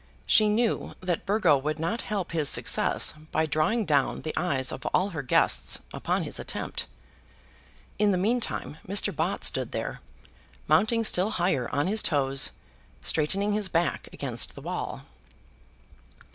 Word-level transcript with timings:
She 0.25 0.49
knew 0.49 0.95
that 0.99 1.27
Burgo 1.27 1.59
would 1.59 1.77
not 1.77 2.01
help 2.01 2.31
his 2.31 2.49
success 2.49 3.13
by 3.31 3.45
drawing 3.45 3.85
down 3.85 4.23
the 4.23 4.33
eyes 4.35 4.71
of 4.71 4.83
all 4.87 5.09
her 5.09 5.21
guests 5.21 5.79
upon 5.93 6.23
his 6.23 6.39
attempt. 6.39 6.87
In 7.99 8.09
the 8.09 8.17
meantime 8.17 8.77
Mr. 8.87 9.15
Bott 9.15 9.43
stood 9.43 9.73
there, 9.73 9.99
mounting 10.67 11.03
still 11.03 11.29
higher 11.29 11.69
on 11.69 11.85
his 11.85 12.01
toes, 12.01 12.49
straightening 13.03 13.53
his 13.53 13.69
back 13.69 14.09
against 14.11 14.55
the 14.55 14.61
wall. 14.61 15.01